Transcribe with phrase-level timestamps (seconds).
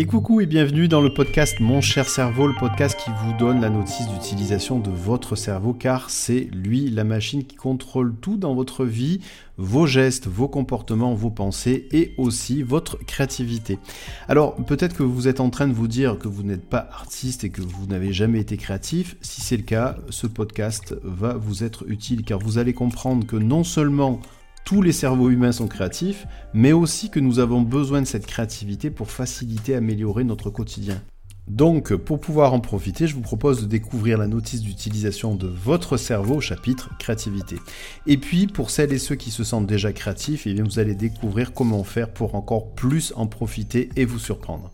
[0.00, 3.60] Et coucou et bienvenue dans le podcast Mon cher cerveau, le podcast qui vous donne
[3.60, 8.54] la notice d'utilisation de votre cerveau car c'est lui la machine qui contrôle tout dans
[8.54, 9.18] votre vie,
[9.56, 13.80] vos gestes, vos comportements, vos pensées et aussi votre créativité.
[14.28, 17.42] Alors peut-être que vous êtes en train de vous dire que vous n'êtes pas artiste
[17.42, 19.16] et que vous n'avez jamais été créatif.
[19.20, 23.34] Si c'est le cas, ce podcast va vous être utile car vous allez comprendre que
[23.34, 24.20] non seulement
[24.68, 28.90] tous les cerveaux humains sont créatifs, mais aussi que nous avons besoin de cette créativité
[28.90, 31.00] pour faciliter, améliorer notre quotidien.
[31.46, 35.96] Donc, pour pouvoir en profiter, je vous propose de découvrir la notice d'utilisation de votre
[35.96, 37.56] cerveau au chapitre créativité.
[38.06, 40.94] Et puis, pour celles et ceux qui se sentent déjà créatifs, eh bien, vous allez
[40.94, 44.70] découvrir comment faire pour encore plus en profiter et vous surprendre.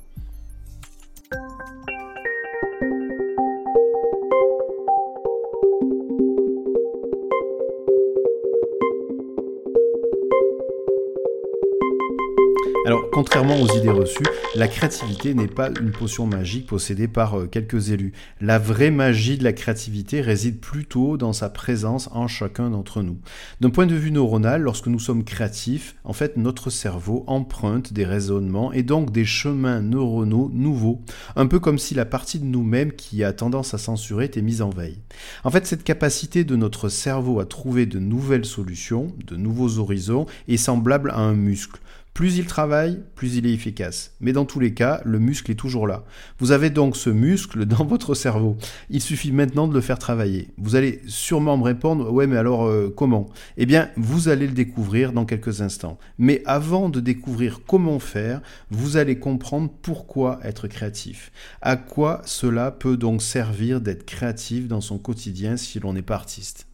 [12.87, 17.47] Alors, contrairement aux idées reçues, la créativité n'est pas une potion magique possédée par euh,
[17.47, 18.13] quelques élus.
[18.43, 23.17] La vraie magie de la créativité réside plutôt dans sa présence en chacun d'entre nous.
[23.63, 28.05] D'un point de vue neuronal, lorsque nous sommes créatifs, en fait, notre cerveau emprunte des
[28.05, 31.01] raisonnements et donc des chemins neuronaux nouveaux,
[31.37, 34.61] un peu comme si la partie de nous-mêmes qui a tendance à censurer était mise
[34.61, 35.01] en veille.
[35.45, 40.27] En fait, cette capacité de notre cerveau à trouver de nouvelles solutions, de nouveaux horizons,
[40.49, 41.81] est semblable à un muscle.
[42.15, 44.13] Plus il travaille, plus il est efficace.
[44.21, 46.05] Mais dans tous les cas, le muscle est toujours là.
[46.39, 48.57] Vous avez donc ce muscle dans votre cerveau.
[48.89, 50.51] Il suffit maintenant de le faire travailler.
[50.57, 53.27] Vous allez sûrement me répondre, ouais mais alors euh, comment?
[53.57, 55.99] Eh bien, vous allez le découvrir dans quelques instants.
[56.17, 61.33] Mais avant de découvrir comment faire, vous allez comprendre pourquoi être créatif.
[61.63, 66.15] À quoi cela peut donc servir d'être créatif dans son quotidien si l'on n'est pas
[66.15, 66.69] artiste?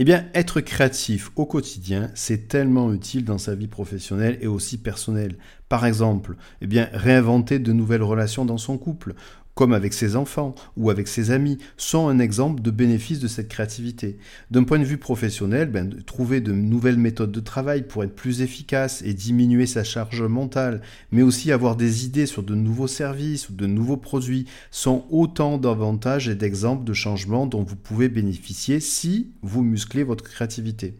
[0.00, 4.78] Eh bien, être créatif au quotidien, c'est tellement utile dans sa vie professionnelle et aussi
[4.78, 5.38] personnelle.
[5.68, 9.14] Par exemple, eh bien, réinventer de nouvelles relations dans son couple,
[9.58, 13.48] comme avec ses enfants ou avec ses amis, sont un exemple de bénéfice de cette
[13.48, 14.16] créativité.
[14.52, 18.40] D'un point de vue professionnel, ben, trouver de nouvelles méthodes de travail pour être plus
[18.40, 20.80] efficace et diminuer sa charge mentale,
[21.10, 25.58] mais aussi avoir des idées sur de nouveaux services ou de nouveaux produits, sont autant
[25.58, 30.94] d'avantages et d'exemples de changements dont vous pouvez bénéficier si vous musclez votre créativité.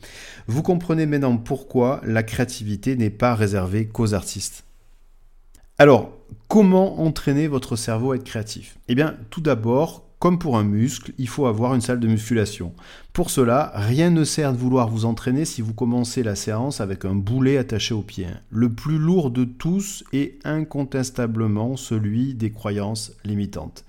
[0.49, 4.65] Vous comprenez maintenant pourquoi la créativité n'est pas réservée qu'aux artistes.
[5.79, 6.18] Alors,
[6.49, 11.13] comment entraîner votre cerveau à être créatif Eh bien, tout d'abord, comme pour un muscle,
[11.17, 12.73] il faut avoir une salle de musculation.
[13.13, 17.05] Pour cela, rien ne sert de vouloir vous entraîner si vous commencez la séance avec
[17.05, 18.27] un boulet attaché au pied.
[18.51, 23.85] Le plus lourd de tous est incontestablement celui des croyances limitantes.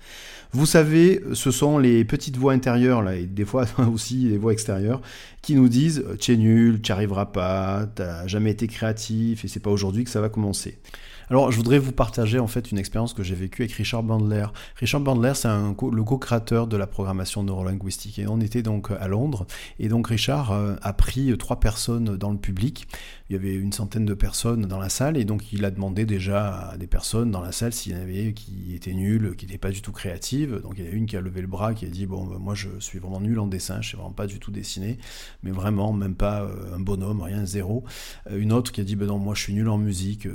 [0.52, 4.52] Vous savez, ce sont les petites voix intérieures, là, et des fois aussi les voix
[4.52, 5.00] extérieures,
[5.42, 9.48] qui nous disent Tu es nul, tu arriveras pas, tu n'as jamais été créatif, et
[9.48, 10.78] c'est pas aujourd'hui que ça va commencer.
[11.30, 14.46] Alors, je voudrais vous partager en fait une expérience que j'ai vécue avec Richard Bandler.
[14.74, 18.18] Richard Bandler, c'est le co-créateur de la programmation neurolinguistique.
[18.18, 19.46] Et on était donc à Londres.
[19.78, 22.88] Et donc, Richard euh, a pris trois personnes dans le public.
[23.28, 25.16] Il y avait une centaine de personnes dans la salle.
[25.16, 28.00] Et donc, il a demandé déjà à des personnes dans la salle s'il y en
[28.00, 30.60] avait qui étaient nulles, qui n'étaient pas du tout créatives.
[30.62, 32.24] Donc, il y en a une qui a levé le bras, qui a dit Bon,
[32.24, 33.80] ben, moi, je suis vraiment nul en dessin.
[33.82, 34.98] Je sais vraiment pas du tout dessiner.
[35.44, 37.84] Mais vraiment, même pas euh, un bonhomme, rien, zéro.
[38.28, 40.26] Euh, une autre qui a dit Ben non, moi, je suis nul en musique.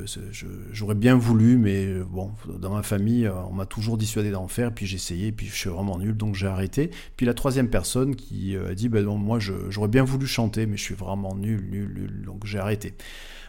[0.86, 2.30] J'aurais bien voulu, mais euh, bon,
[2.60, 5.56] dans ma famille, euh, on m'a toujours dissuadé d'en faire, puis j'ai essayé, puis je
[5.56, 6.92] suis vraiment nul, donc j'ai arrêté.
[7.18, 10.68] Puis la troisième personne qui euh, a dit, ben non, moi j'aurais bien voulu chanter,
[10.68, 12.94] mais je suis vraiment nul, nul, nul, donc j'ai arrêté.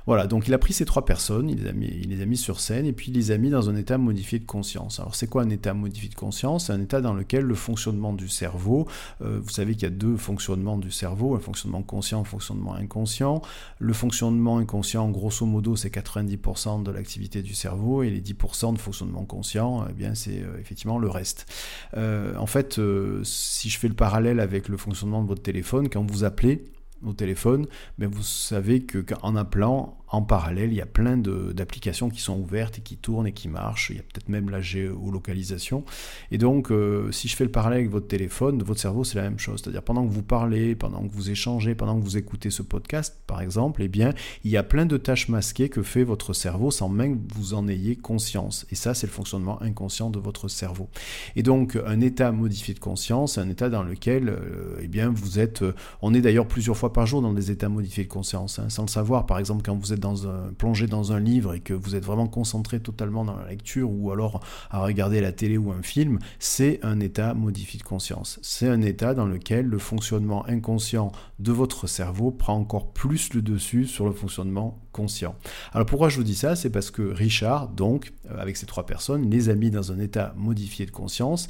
[0.06, 2.92] Voilà, donc il a pris ces trois personnes, il les, a mis, sur scène et
[2.92, 5.00] puis il les a mis dans un état modifié de conscience.
[5.00, 6.66] Alors c'est quoi un état modifié de conscience?
[6.66, 8.86] C'est un état dans lequel le fonctionnement du cerveau,
[9.22, 12.74] euh, vous savez qu'il y a deux fonctionnements du cerveau, un fonctionnement conscient, un fonctionnement
[12.74, 13.42] inconscient.
[13.80, 18.78] Le fonctionnement inconscient, grosso modo, c'est 90% de l'activité du cerveau et les 10% de
[18.78, 21.52] fonctionnement conscient, eh bien c'est euh, effectivement le reste.
[21.96, 22.80] Euh, en fait,
[23.24, 26.64] si je fais le parallèle avec le fonctionnement de votre téléphone, quand vous appelez,
[27.04, 27.66] au téléphone,
[27.98, 32.38] mais vous savez que qu'en appelant, en parallèle, il y a plein d'applications qui sont
[32.38, 33.90] ouvertes et qui tournent et qui marchent.
[33.90, 35.84] Il y a peut-être même la géolocalisation.
[36.30, 39.22] Et donc, euh, si je fais le parallèle avec votre téléphone, votre cerveau, c'est la
[39.22, 39.60] même chose.
[39.62, 43.16] C'est-à-dire, pendant que vous parlez, pendant que vous échangez, pendant que vous écoutez ce podcast,
[43.26, 44.12] par exemple, eh bien,
[44.44, 47.54] il y a plein de tâches masquées que fait votre cerveau sans même que vous
[47.54, 48.66] en ayez conscience.
[48.70, 50.88] Et ça, c'est le fonctionnement inconscient de votre cerveau.
[51.34, 55.38] Et donc, un état modifié de conscience, un état dans lequel, euh, eh bien, vous
[55.38, 55.62] êtes...
[55.62, 58.68] Euh, on est d'ailleurs plusieurs fois par jour dans des états modifiés de conscience, hein,
[58.68, 59.26] sans le savoir.
[59.26, 62.04] Par exemple, quand vous êtes dans un, plongé dans un livre et que vous êtes
[62.04, 64.40] vraiment concentré totalement dans la lecture ou alors
[64.70, 68.38] à regarder la télé ou un film, c'est un état modifié de conscience.
[68.42, 73.42] C'est un état dans lequel le fonctionnement inconscient de votre cerveau prend encore plus le
[73.42, 75.34] dessus sur le fonctionnement conscient.
[75.74, 76.56] Alors pourquoi je vous dis ça?
[76.56, 79.98] C'est parce que Richard, donc, euh, avec ces trois personnes, les a mis dans un
[79.98, 81.48] état modifié de conscience.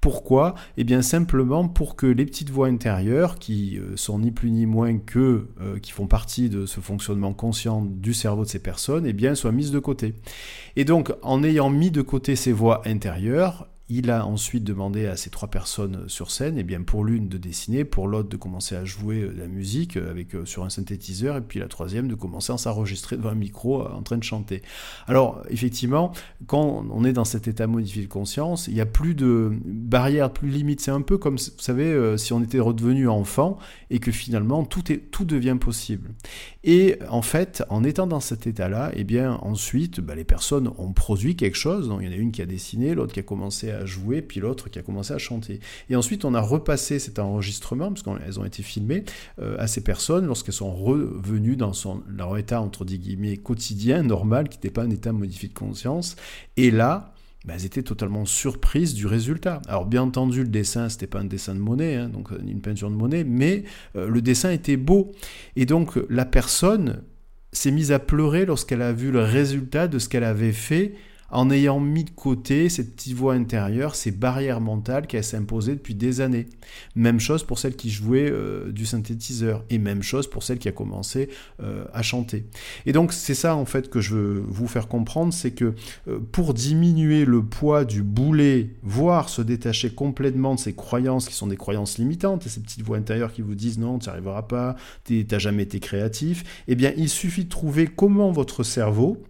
[0.00, 0.54] Pourquoi?
[0.76, 4.66] Eh bien simplement pour que les petites voix intérieures, qui euh, sont ni plus ni
[4.66, 9.06] moins que, euh, qui font partie de ce fonctionnement conscient du cerveau de ces personnes,
[9.06, 10.14] eh bien soient mises de côté.
[10.76, 15.16] Et donc en ayant mis de côté ces voix intérieures, il a ensuite demandé à
[15.16, 18.36] ces trois personnes sur scène, et eh bien pour l'une de dessiner, pour l'autre de
[18.38, 21.68] commencer à jouer euh, la musique euh, avec euh, sur un synthétiseur, et puis la
[21.68, 24.62] troisième de commencer à s'enregistrer devant un micro en train de chanter.
[25.06, 26.12] Alors effectivement,
[26.46, 30.32] quand on est dans cet état modifié de conscience, il n'y a plus de barrières,
[30.32, 30.80] plus de limites.
[30.80, 33.58] C'est un peu comme, vous savez, si on était redevenu enfant
[33.90, 36.10] et que finalement tout, est, tout devient possible.
[36.62, 40.70] Et en fait, en étant dans cet état-là, et eh bien ensuite, bah, les personnes
[40.78, 41.92] ont produit quelque chose.
[42.00, 44.40] Il y en a une qui a dessiné, l'autre qui a commencé à jouer, puis
[44.40, 45.60] l'autre qui a commencé à chanter.
[45.90, 49.04] Et ensuite, on a repassé cet enregistrement, parce qu'elles ont été filmées,
[49.40, 51.72] euh, à ces personnes lorsqu'elles sont revenues dans
[52.08, 56.16] leur état, entre guillemets, quotidien, normal, qui n'était pas un état modifié de conscience.
[56.56, 59.60] Et là, bah, elles étaient totalement surprises du résultat.
[59.68, 62.90] Alors bien entendu, le dessin, c'était pas un dessin de monnaie, hein, donc une peinture
[62.90, 63.64] de monnaie, mais
[63.96, 65.12] euh, le dessin était beau.
[65.54, 67.02] Et donc la personne
[67.52, 70.94] s'est mise à pleurer lorsqu'elle a vu le résultat de ce qu'elle avait fait
[71.30, 75.94] en ayant mis de côté cette petite voix intérieure, ces barrières mentales qu'elle s'imposait depuis
[75.94, 76.46] des années.
[76.94, 80.68] Même chose pour celle qui jouait euh, du synthétiseur, et même chose pour celle qui
[80.68, 81.28] a commencé
[81.62, 82.46] euh, à chanter.
[82.86, 85.74] Et donc c'est ça en fait que je veux vous faire comprendre, c'est que
[86.08, 91.34] euh, pour diminuer le poids du boulet, voire se détacher complètement de ces croyances qui
[91.34, 94.12] sont des croyances limitantes, et ces petites voix intérieures qui vous disent non, tu n'y
[94.12, 98.62] arriveras pas, tu n'as jamais été créatif, eh bien il suffit de trouver comment votre
[98.62, 99.22] cerveau,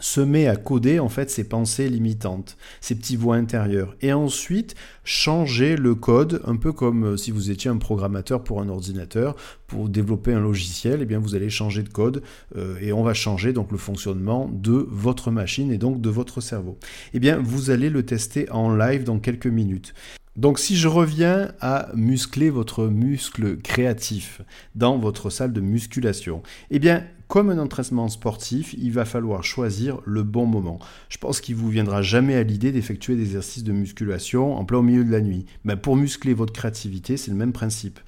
[0.00, 4.74] se met à coder en fait ses pensées limitantes, ses petits voix intérieures, et ensuite
[5.04, 9.36] changer le code, un peu comme euh, si vous étiez un programmateur pour un ordinateur,
[9.66, 12.22] pour développer un logiciel, eh bien vous allez changer de code
[12.56, 16.40] euh, et on va changer donc le fonctionnement de votre machine et donc de votre
[16.40, 16.78] cerveau.
[17.12, 19.94] Eh bien vous allez le tester en live dans quelques minutes.
[20.36, 24.40] Donc si je reviens à muscler votre muscle créatif
[24.74, 30.00] dans votre salle de musculation, eh bien comme un entraînement sportif, il va falloir choisir
[30.04, 30.78] le bon moment.
[31.08, 34.78] Je pense qu'il vous viendra jamais à l'idée d'effectuer des exercices de musculation en plein
[34.78, 35.46] au milieu de la nuit.
[35.64, 37.98] Mais pour muscler votre créativité, c'est le même principe.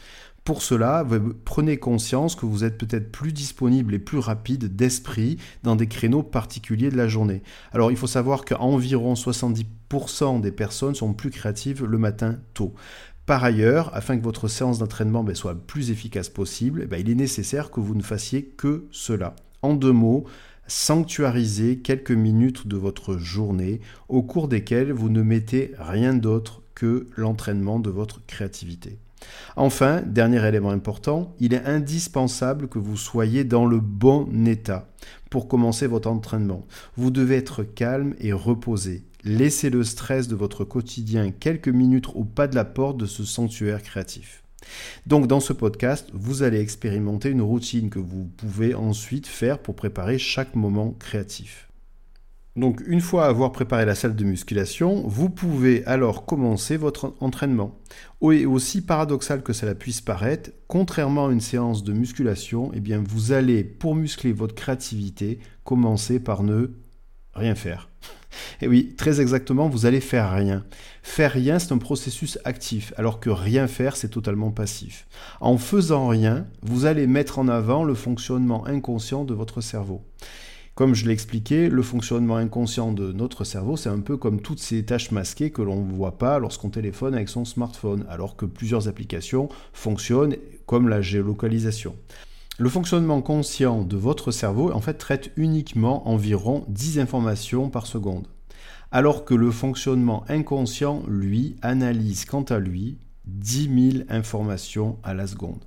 [0.46, 1.04] Pour cela,
[1.44, 6.22] prenez conscience que vous êtes peut-être plus disponible et plus rapide d'esprit dans des créneaux
[6.22, 7.42] particuliers de la journée.
[7.72, 12.74] Alors il faut savoir qu'environ 70% des personnes sont plus créatives le matin tôt.
[13.26, 17.10] Par ailleurs, afin que votre séance d'entraînement ben, soit plus efficace possible, eh ben, il
[17.10, 19.34] est nécessaire que vous ne fassiez que cela.
[19.62, 20.24] En deux mots,
[20.68, 27.08] sanctuariser quelques minutes de votre journée au cours desquelles vous ne mettez rien d'autre que
[27.16, 28.98] l'entraînement de votre créativité.
[29.56, 34.88] Enfin, dernier élément important, il est indispensable que vous soyez dans le bon état
[35.30, 36.64] pour commencer votre entraînement.
[36.96, 39.02] Vous devez être calme et reposé.
[39.26, 43.24] Laissez le stress de votre quotidien quelques minutes au pas de la porte de ce
[43.24, 44.44] sanctuaire créatif.
[45.04, 49.74] Donc dans ce podcast, vous allez expérimenter une routine que vous pouvez ensuite faire pour
[49.74, 51.68] préparer chaque moment créatif.
[52.54, 57.80] Donc une fois avoir préparé la salle de musculation, vous pouvez alors commencer votre entraînement.
[58.30, 63.02] Et aussi paradoxal que cela puisse paraître, contrairement à une séance de musculation, eh bien
[63.04, 66.76] vous allez, pour muscler votre créativité, commencer par ne
[67.34, 67.90] rien faire.
[68.60, 70.64] Et oui, très exactement, vous allez faire rien.
[71.02, 75.06] Faire rien, c'est un processus actif, alors que rien faire, c'est totalement passif.
[75.40, 80.02] En faisant rien, vous allez mettre en avant le fonctionnement inconscient de votre cerveau.
[80.76, 84.58] Comme je l'ai expliqué, le fonctionnement inconscient de notre cerveau, c'est un peu comme toutes
[84.58, 88.44] ces tâches masquées que l'on ne voit pas lorsqu'on téléphone avec son smartphone, alors que
[88.44, 91.96] plusieurs applications fonctionnent comme la géolocalisation.
[92.58, 98.28] Le fonctionnement conscient de votre cerveau en fait traite uniquement environ 10 informations par seconde,
[98.90, 102.96] alors que le fonctionnement inconscient, lui, analyse quant à lui
[103.26, 105.64] 10 000 informations à la seconde.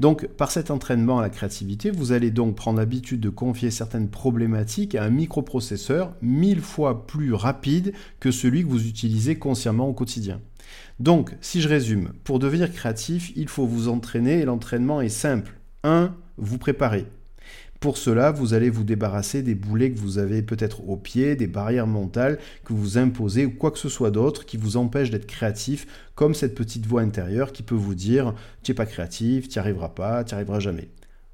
[0.00, 4.08] Donc, par cet entraînement à la créativité, vous allez donc prendre l'habitude de confier certaines
[4.08, 9.92] problématiques à un microprocesseur mille fois plus rapide que celui que vous utilisez consciemment au
[9.92, 10.40] quotidien.
[10.98, 15.54] Donc, si je résume, pour devenir créatif, il faut vous entraîner et l'entraînement est simple.
[15.84, 16.14] 1.
[16.42, 17.06] Vous préparez.
[17.78, 21.46] Pour cela, vous allez vous débarrasser des boulets que vous avez peut-être au pied, des
[21.46, 25.26] barrières mentales que vous imposez ou quoi que ce soit d'autre qui vous empêche d'être
[25.26, 28.34] créatif, comme cette petite voix intérieure qui peut vous dire
[28.64, 30.88] tu n'es pas créatif, tu n'y arriveras pas, tu n'y arriveras jamais.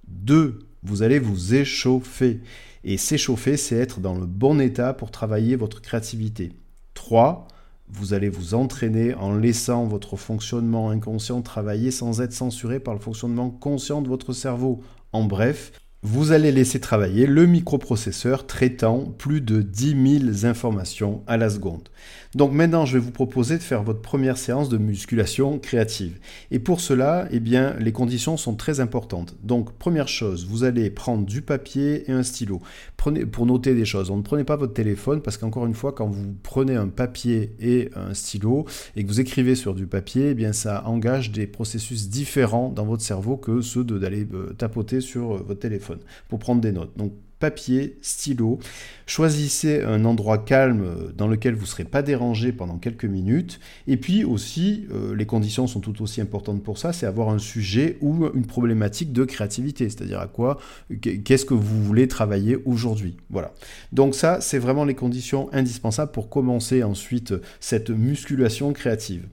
[0.09, 0.59] 2.
[0.83, 2.41] Vous allez vous échauffer.
[2.85, 6.53] Et s'échauffer, c'est être dans le bon état pour travailler votre créativité.
[6.93, 7.49] 3.
[7.91, 13.01] Vous allez vous entraîner en laissant votre fonctionnement inconscient travailler sans être censuré par le
[13.01, 14.83] fonctionnement conscient de votre cerveau.
[15.13, 15.73] En bref,
[16.03, 21.89] vous allez laisser travailler le microprocesseur traitant plus de 10 000 informations à la seconde.
[22.35, 26.19] Donc maintenant, je vais vous proposer de faire votre première séance de musculation créative.
[26.51, 29.35] Et pour cela, eh bien, les conditions sont très importantes.
[29.43, 32.61] Donc, première chose, vous allez prendre du papier et un stylo.
[32.99, 34.11] Prenez, pour noter des choses.
[34.11, 37.55] On ne prenez pas votre téléphone parce qu'encore une fois, quand vous prenez un papier
[37.61, 41.47] et un stylo et que vous écrivez sur du papier, eh bien, ça engage des
[41.47, 46.39] processus différents dans votre cerveau que ceux d'aller euh, tapoter sur euh, votre téléphone pour
[46.39, 46.93] prendre des notes.
[47.39, 48.59] Papier, stylo.
[49.07, 53.61] Choisissez un endroit calme dans lequel vous ne serez pas dérangé pendant quelques minutes.
[53.87, 57.39] Et puis aussi, euh, les conditions sont tout aussi importantes pour ça, c'est avoir un
[57.39, 60.59] sujet ou une problématique de créativité, c'est-à-dire à quoi,
[61.01, 63.17] qu'est-ce que vous voulez travailler aujourd'hui.
[63.31, 63.53] Voilà.
[63.93, 69.27] Donc ça, c'est vraiment les conditions indispensables pour commencer ensuite cette musculation créative.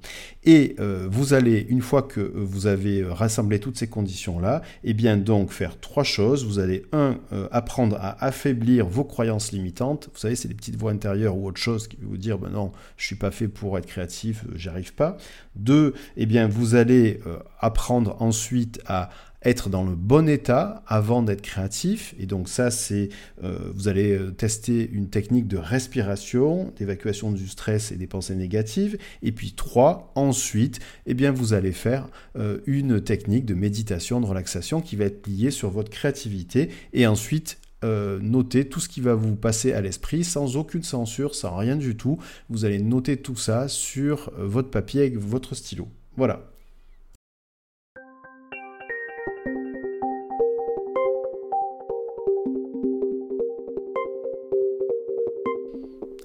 [0.45, 5.17] Et euh, vous allez, une fois que vous avez rassemblé toutes ces conditions-là, eh bien
[5.17, 6.45] donc faire trois choses.
[6.45, 10.09] Vous allez, un, euh, apprendre à affaiblir vos croyances limitantes.
[10.13, 12.71] Vous savez, c'est des petites voix intérieures ou autre chose qui vous dire, ben non,
[12.97, 15.17] je suis pas fait pour être créatif, euh, j'y arrive pas.
[15.55, 17.21] Deux, eh bien, vous allez
[17.59, 19.09] apprendre ensuite à
[19.45, 22.15] être dans le bon état avant d'être créatif.
[22.19, 23.09] Et donc ça, c'est
[23.43, 28.35] euh, vous allez euh, tester une technique de respiration, d'évacuation du stress et des pensées
[28.35, 28.97] négatives.
[29.21, 34.25] Et puis trois, ensuite, eh bien vous allez faire euh, une technique de méditation, de
[34.25, 36.69] relaxation qui va être liée sur votre créativité.
[36.93, 37.59] Et ensuite
[38.19, 41.95] noter tout ce qui va vous passer à l'esprit sans aucune censure, sans rien du
[41.95, 42.17] tout.
[42.49, 45.87] Vous allez noter tout ça sur votre papier avec votre stylo.
[46.17, 46.54] Voilà.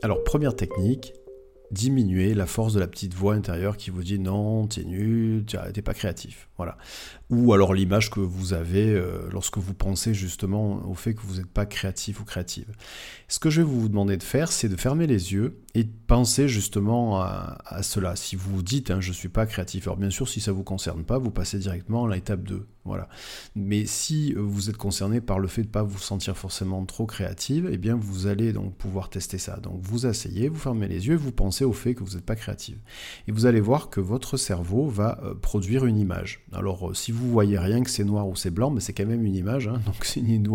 [0.03, 1.13] Alors, première technique,
[1.71, 5.83] diminuer la force de la petite voix intérieure qui vous dit non, t'es nul, t'es
[5.83, 6.49] pas créatif.
[6.57, 6.79] Voilà.
[7.31, 11.37] Ou alors l'image que vous avez euh, lorsque vous pensez justement au fait que vous
[11.37, 12.67] n'êtes pas créatif ou créative.
[13.29, 15.93] Ce que je vais vous demander de faire, c'est de fermer les yeux et de
[16.09, 18.17] penser justement à, cela.
[18.17, 20.51] Si vous vous dites hein, je ne suis pas créatif, alors bien sûr si ça
[20.51, 22.67] ne vous concerne pas, vous passez directement à l'étape 2.
[22.85, 23.09] Voilà.
[23.55, 27.07] Mais si vous êtes concerné par le fait de ne pas vous sentir forcément trop
[27.07, 29.59] créative, eh bien vous allez donc pouvoir tester ça.
[29.59, 32.37] Donc vous asseyez, vous fermez les yeux vous pensez au fait que vous n'êtes pas
[32.37, 32.79] créative.
[33.29, 36.41] Et vous allez voir que votre cerveau va euh, produire une image.
[36.53, 39.07] Alors euh, si vous voyez rien que c'est noir ou c'est blanc, mais c'est quand
[39.07, 39.81] même une image, hein.
[39.87, 40.49] donc c'est une,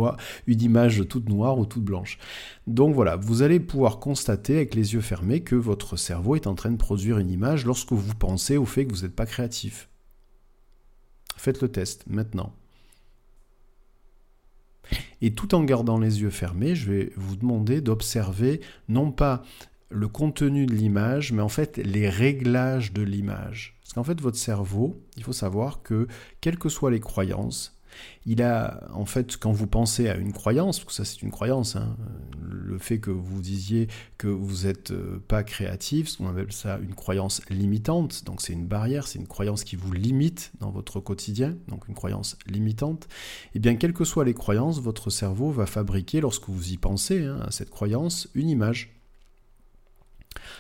[0.48, 2.18] une image toute noire ou toute blanche.
[2.66, 6.56] Donc voilà, vous allez pouvoir constater avec les yeux fermés que votre cerveau est en
[6.56, 9.90] train de produire une image lorsque vous pensez au fait que vous n'êtes pas créatif.
[11.38, 12.54] Faites le test maintenant.
[15.22, 19.44] Et tout en gardant les yeux fermés, je vais vous demander d'observer non pas
[19.90, 23.75] le contenu de l'image, mais en fait les réglages de l'image.
[23.96, 26.08] Qu'en fait, votre cerveau, il faut savoir que,
[26.42, 27.80] quelles que soient les croyances,
[28.26, 31.32] il a, en fait, quand vous pensez à une croyance, parce que ça c'est une
[31.32, 31.96] croyance, hein,
[32.42, 33.88] le fait que vous disiez
[34.18, 38.68] que vous n'êtes euh, pas créatif, qu'on appelle ça une croyance limitante, donc c'est une
[38.68, 43.50] barrière, c'est une croyance qui vous limite dans votre quotidien, donc une croyance limitante, et
[43.56, 47.24] eh bien quelles que soient les croyances, votre cerveau va fabriquer, lorsque vous y pensez
[47.24, 48.92] hein, à cette croyance, une image.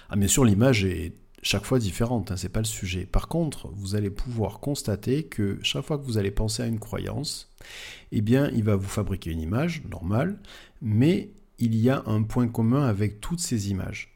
[0.09, 1.13] Ah bien sûr l'image est
[1.45, 3.05] chaque fois différente, hein, c'est pas le sujet.
[3.05, 6.79] Par contre, vous allez pouvoir constater que chaque fois que vous allez penser à une
[6.79, 7.53] croyance,
[8.11, 10.39] eh bien, il va vous fabriquer une image normale,
[10.81, 14.14] mais il y a un point commun avec toutes ces images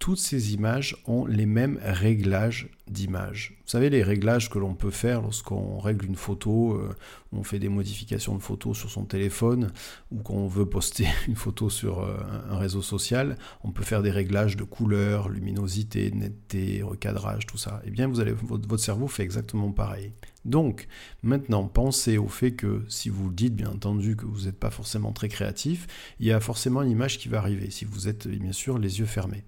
[0.00, 3.54] toutes ces images ont les mêmes réglages d'images.
[3.60, 6.96] Vous savez, les réglages que l'on peut faire lorsqu'on règle une photo, euh,
[7.32, 9.70] on fait des modifications de photos sur son téléphone
[10.10, 12.16] ou qu'on veut poster une photo sur euh,
[12.50, 17.82] un réseau social, on peut faire des réglages de couleur, luminosité, netteté, recadrage, tout ça.
[17.84, 20.14] Eh bien, vous allez, votre, votre cerveau fait exactement pareil.
[20.46, 20.88] Donc,
[21.22, 25.12] maintenant, pensez au fait que si vous dites, bien entendu, que vous n'êtes pas forcément
[25.12, 25.86] très créatif,
[26.20, 28.98] il y a forcément une image qui va arriver, si vous êtes bien sûr les
[28.98, 29.44] yeux fermés.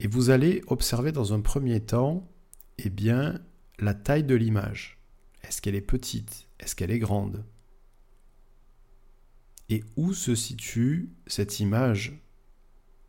[0.00, 2.26] Et vous allez observer dans un premier temps,
[2.78, 3.38] eh bien,
[3.78, 4.98] la taille de l'image.
[5.42, 6.48] Est-ce qu'elle est petite?
[6.58, 7.44] Est-ce qu'elle est grande?
[9.68, 12.18] Et où se situe cette image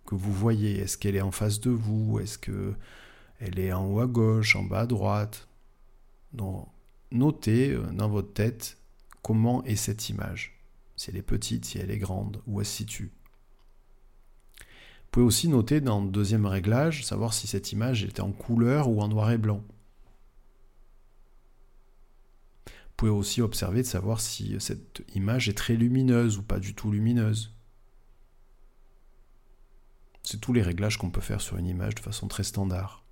[0.05, 0.79] que vous voyez?
[0.79, 2.19] Est-ce qu'elle est en face de vous?
[2.19, 5.47] Est-ce qu'elle est en haut à gauche, en bas à droite?
[6.33, 6.67] Donc,
[7.11, 8.77] notez euh, dans votre tête
[9.21, 10.59] comment est cette image.
[10.97, 13.11] Si elle est petite, si elle est grande, où elle se situe.
[15.11, 18.87] Vous pouvez aussi noter dans le deuxième réglage, savoir si cette image était en couleur
[18.87, 19.61] ou en noir et blanc.
[22.65, 26.73] Vous pouvez aussi observer de savoir si cette image est très lumineuse ou pas du
[26.75, 27.53] tout lumineuse.
[30.23, 33.03] C'est tous les réglages qu'on peut faire sur une image de façon très standard.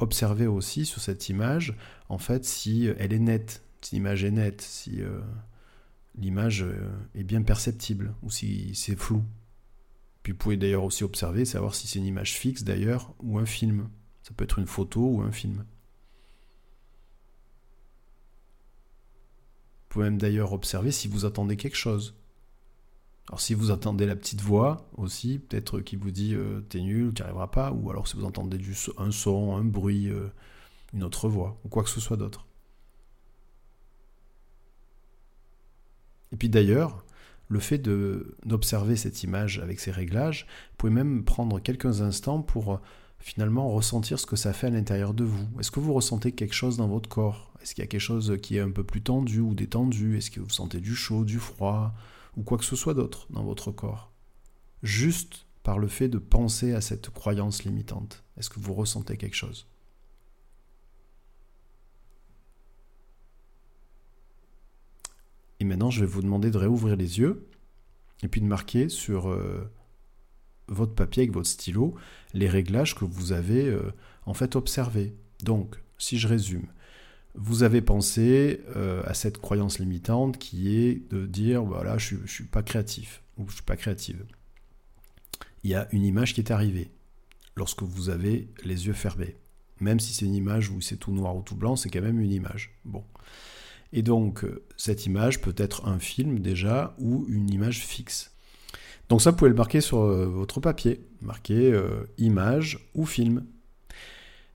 [0.00, 1.76] Observez aussi sur cette image,
[2.08, 5.20] en fait, si elle est nette, si l'image est nette, si euh,
[6.16, 9.22] l'image euh, est bien perceptible ou si c'est flou.
[10.24, 13.44] Puis vous pouvez d'ailleurs aussi observer, savoir si c'est une image fixe d'ailleurs ou un
[13.44, 13.90] film.
[14.22, 15.66] Ça peut être une photo ou un film.
[19.82, 22.16] Vous pouvez même d'ailleurs observer si vous attendez quelque chose.
[23.28, 27.12] Alors si vous entendez la petite voix aussi, peut-être qui vous dit euh, t'es nul,
[27.12, 28.58] tu n'y arriveras pas, ou alors si vous entendez
[28.96, 30.32] un son, un bruit, euh,
[30.94, 32.46] une autre voix, ou quoi que ce soit d'autre.
[36.32, 37.03] Et puis d'ailleurs,
[37.54, 42.72] le fait d'observer cette image avec ses réglages, vous pouvez même prendre quelques instants pour
[42.72, 42.76] euh,
[43.20, 45.46] finalement ressentir ce que ça fait à l'intérieur de vous.
[45.60, 47.52] Est-ce que vous ressentez quelque chose dans votre corps?
[47.62, 50.18] Est-ce qu'il y a quelque chose qui est un peu plus tendu ou détendu?
[50.18, 51.94] Est-ce que vous sentez du chaud, du froid
[52.36, 54.10] ou quoi que ce soit d'autre dans votre corps?
[54.82, 58.24] Juste par le fait de penser à cette croyance limitante.
[58.36, 59.68] Est-ce que vous ressentez quelque chose?
[65.60, 67.46] Et maintenant, je vais vous demander de réouvrir les yeux
[68.22, 69.70] et puis de marquer sur euh,
[70.68, 71.94] votre papier avec votre stylo
[72.32, 73.92] les réglages que vous avez euh,
[74.26, 75.14] en fait observés.
[75.42, 76.66] Donc, si je résume,
[77.34, 82.26] vous avez pensé euh, à cette croyance limitante qui est de dire voilà, je ne
[82.26, 84.24] suis pas créatif ou je suis pas créative.
[85.64, 86.90] Il y a une image qui est arrivée
[87.56, 89.36] lorsque vous avez les yeux fermés.
[89.80, 92.20] Même si c'est une image où c'est tout noir ou tout blanc, c'est quand même
[92.20, 92.78] une image.
[92.84, 93.04] Bon.
[93.96, 98.32] Et donc, euh, cette image peut être un film déjà ou une image fixe.
[99.08, 101.06] Donc ça, vous pouvez le marquer sur euh, votre papier.
[101.22, 103.44] Marquer euh, image ou film.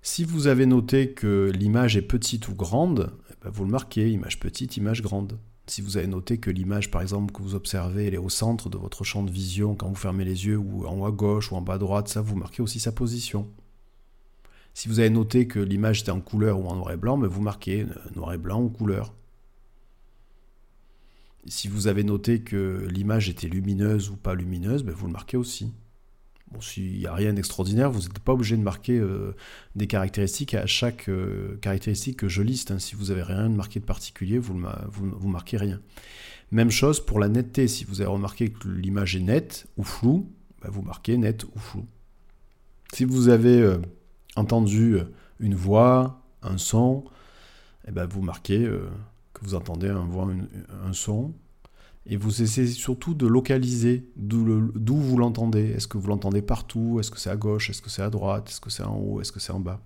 [0.01, 4.11] Si vous avez noté que l'image est petite ou grande, eh ben, vous le marquez,
[4.11, 5.39] image petite, image grande.
[5.67, 8.69] Si vous avez noté que l'image, par exemple, que vous observez, elle est au centre
[8.69, 11.53] de votre champ de vision quand vous fermez les yeux, ou en haut à gauche,
[11.53, 13.47] ou en bas à droite, ça, vous marquez aussi sa position.
[14.73, 17.27] Si vous avez noté que l'image était en couleur ou en noir et blanc, ben,
[17.27, 17.85] vous marquez
[18.17, 19.13] noir et blanc ou couleur.
[21.47, 25.37] Si vous avez noté que l'image était lumineuse ou pas lumineuse, ben, vous le marquez
[25.37, 25.71] aussi.
[26.51, 29.35] Bon, s'il n'y a rien d'extraordinaire, vous n'êtes pas obligé de marquer euh,
[29.75, 32.71] des caractéristiques à chaque euh, caractéristique que je liste.
[32.71, 32.79] Hein.
[32.79, 35.79] Si vous n'avez rien de marqué de particulier, vous ne marquez rien.
[36.51, 37.67] Même chose pour la netteté.
[37.67, 41.59] Si vous avez remarqué que l'image est nette ou floue, ben, vous marquez net ou
[41.59, 41.85] flou.
[42.93, 43.77] Si vous avez euh,
[44.35, 44.97] entendu
[45.39, 47.05] une voix, un son,
[47.87, 48.67] eh ben, vous marquez
[49.41, 50.27] vous entendez un voix,
[50.85, 51.33] un, son,
[52.05, 55.71] et vous essayez surtout de localiser d'où vous l'entendez.
[55.71, 56.99] Est-ce que vous l'entendez partout?
[56.99, 57.69] Est-ce que c'est à gauche?
[57.69, 58.49] Est-ce que c'est à droite?
[58.49, 59.21] Est-ce que c'est en haut?
[59.21, 59.81] Est-ce que c'est en bas?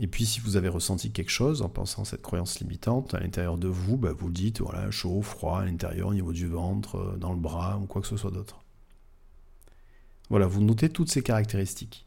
[0.00, 3.20] Et puis si vous avez ressenti quelque chose en pensant à cette croyance limitante à
[3.20, 6.96] l'intérieur de vous, bah, vous dites voilà chaud, froid à l'intérieur, au niveau du ventre,
[6.96, 8.64] euh, dans le bras ou quoi que ce soit d'autre.
[10.30, 12.06] Voilà, vous notez toutes ces caractéristiques.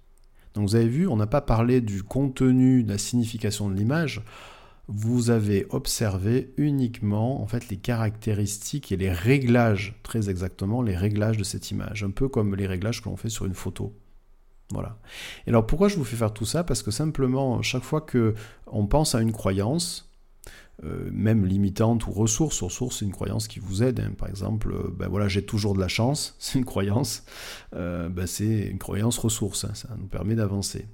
[0.54, 4.22] Donc vous avez vu, on n'a pas parlé du contenu, de la signification de l'image,
[4.88, 11.38] vous avez observé uniquement en fait les caractéristiques et les réglages, très exactement les réglages
[11.38, 13.94] de cette image, un peu comme les réglages que l'on fait sur une photo.
[14.72, 15.00] Voilà.
[15.46, 16.64] Et alors pourquoi je vous fais faire tout ça?
[16.64, 18.34] Parce que simplement, chaque fois que
[18.66, 20.08] on pense à une croyance,
[20.84, 24.00] euh, même limitante ou ressource, ressource c'est une croyance qui vous aide.
[24.00, 24.12] Hein.
[24.18, 27.24] Par exemple, euh, ben voilà, j'ai toujours de la chance, c'est une croyance,
[27.76, 29.74] euh, ben c'est une croyance ressource, hein.
[29.74, 30.86] ça nous permet d'avancer.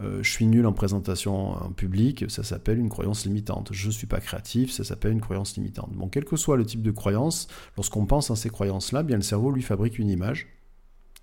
[0.00, 3.68] Euh, je suis nul en présentation en public, ça s'appelle une croyance limitante.
[3.72, 5.92] Je ne suis pas créatif, ça s'appelle une croyance limitante.
[5.92, 9.22] Bon, quel que soit le type de croyance, lorsqu'on pense à ces croyances-là, bien le
[9.22, 10.48] cerveau lui fabrique une image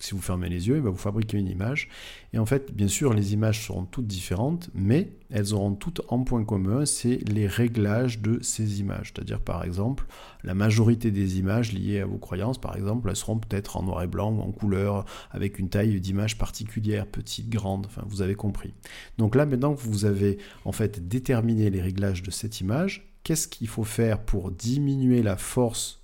[0.03, 1.89] si vous fermez les yeux, il va vous fabriquer une image.
[2.33, 6.23] Et en fait, bien sûr, les images seront toutes différentes, mais elles auront toutes en
[6.23, 9.11] point commun, c'est les réglages de ces images.
[9.13, 10.05] C'est-à-dire, par exemple,
[10.43, 14.01] la majorité des images liées à vos croyances, par exemple, elles seront peut-être en noir
[14.03, 18.35] et blanc ou en couleur, avec une taille d'image particulière, petite, grande, enfin, vous avez
[18.35, 18.73] compris.
[19.17, 23.47] Donc là, maintenant que vous avez en fait déterminé les réglages de cette image, qu'est-ce
[23.47, 26.00] qu'il faut faire pour diminuer la force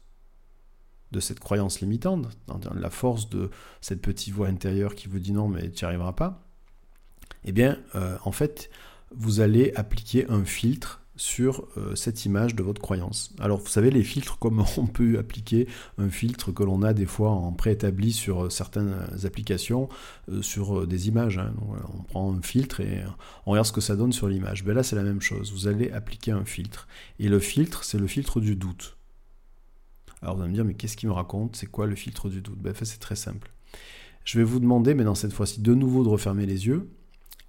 [1.11, 2.27] de cette croyance limitante,
[2.75, 3.49] la force de
[3.81, 6.43] cette petite voix intérieure qui vous dit non mais tu n'y arriveras pas,
[7.45, 8.69] eh bien euh, en fait
[9.15, 13.33] vous allez appliquer un filtre sur euh, cette image de votre croyance.
[13.39, 15.67] Alors vous savez les filtres, comment on peut appliquer
[15.97, 18.93] un filtre que l'on a des fois en préétabli sur euh, certaines
[19.23, 19.87] applications,
[20.41, 21.37] sur des images.
[21.37, 21.53] Hein.
[21.97, 23.01] on prend un filtre et
[23.45, 24.65] on regarde ce que ça donne sur l'image.
[24.65, 26.87] Ben là c'est la même chose, vous allez appliquer un filtre.
[27.17, 28.96] Et le filtre, c'est le filtre du doute.
[30.21, 31.55] Alors vous allez me dire, mais qu'est-ce qu'il me raconte?
[31.55, 32.59] C'est quoi le filtre du doute?
[32.59, 33.51] Ben, C'est très simple.
[34.23, 36.89] Je vais vous demander, mais dans cette fois-ci, de nouveau de refermer les yeux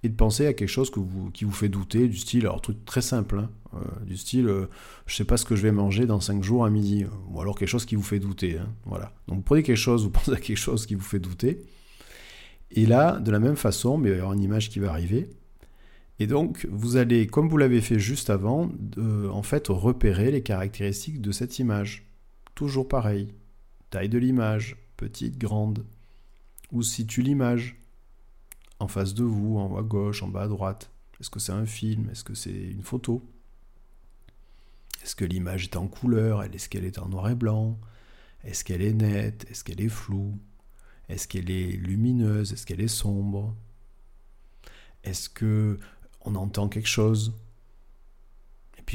[0.03, 0.91] et de penser à quelque chose
[1.33, 4.49] qui vous fait douter, du style, alors truc très simple, hein, euh, du style, je
[4.49, 4.69] euh,
[5.05, 7.57] je sais pas ce que je vais manger dans 5 jours à midi, ou alors
[7.57, 8.57] quelque chose qui vous fait douter.
[8.57, 9.11] Hein, voilà.
[9.27, 11.61] Donc vous prenez quelque chose, vous pensez à quelque chose qui vous fait douter,
[12.71, 14.91] et là, de la même façon, mais il va y avoir une image qui va
[14.91, 15.29] arriver,
[16.19, 21.19] Et donc, vous allez, comme vous l'avez fait juste avant, en fait, repérer les caractéristiques
[21.21, 22.08] de cette image.
[22.59, 23.33] Toujours pareil.
[23.89, 25.85] Taille de l'image, petite, grande.
[26.73, 27.81] Où situe l'image?
[28.79, 30.91] En face de vous, en haut à gauche, en bas à droite.
[31.21, 32.09] Est-ce que c'est un film?
[32.09, 33.23] Est-ce que c'est une photo?
[35.01, 36.43] Est-ce que l'image est en couleur?
[36.43, 37.79] Est-ce qu'elle est en noir et blanc?
[38.43, 39.49] Est-ce qu'elle est nette?
[39.49, 40.37] Est-ce qu'elle est floue?
[41.07, 42.51] Est-ce qu'elle est lumineuse?
[42.51, 43.55] Est-ce qu'elle est sombre?
[45.05, 45.79] Est-ce que
[46.25, 47.33] on entend quelque chose?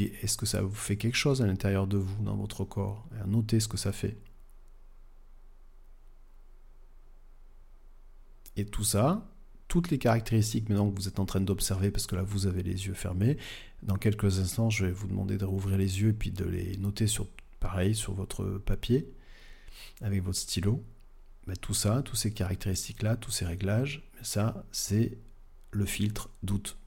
[0.03, 3.07] Est-ce que ça vous fait quelque chose à l'intérieur de vous, dans votre corps?
[3.27, 4.17] Noter ce que ça fait.
[8.57, 9.27] Et tout ça,
[9.69, 12.63] toutes les caractéristiques maintenant que vous êtes en train d'observer, parce que là vous avez
[12.63, 13.37] les yeux fermés,
[13.83, 16.77] dans quelques instants je vais vous demander de rouvrir les yeux et puis de les
[16.77, 17.27] noter sur,
[17.59, 19.13] pareil, sur votre papier,
[20.01, 20.85] avec votre stylo.
[21.47, 25.19] Mais tout ça, toutes ces caractéristiques-là, tous ces réglages, ça c'est
[25.73, 26.79] le filtre doute.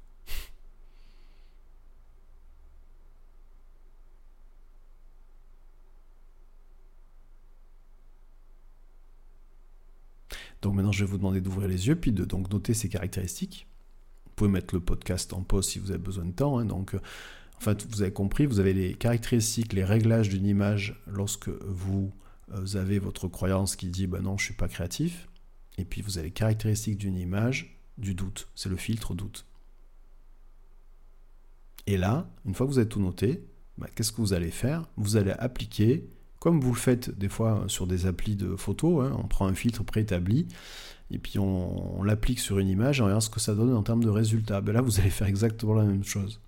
[10.62, 13.67] Donc maintenant, je vais vous demander d'ouvrir les yeux, puis de noter ces caractéristiques.
[14.26, 16.60] Vous pouvez mettre le podcast en pause si vous avez besoin de temps.
[16.60, 16.65] Hein.
[16.65, 16.96] donc,
[17.58, 22.13] en fait, vous avez compris, vous avez les caractéristiques, les réglages d'une image lorsque vous
[22.54, 25.28] euh, avez votre croyance qui dit ben non, je suis pas créatif.
[25.78, 28.48] Et puis vous avez les caractéristiques d'une image, du doute.
[28.56, 29.46] C'est le filtre doute.
[31.88, 33.43] Et là, une fois que vous avez tout noté,
[33.78, 34.88] ben, qu'est-ce que vous allez faire?
[34.98, 36.10] Vous allez appliquer
[36.47, 39.53] comme vous le faites des fois sur des applis de photos, hein, on prend un
[39.53, 40.47] filtre préétabli,
[41.12, 43.83] et puis on, l'applique sur une image et on regarde ce que ça donne en
[43.83, 44.62] termes de résultats.
[44.62, 46.39] Ben là, vous allez faire exactement la même chose.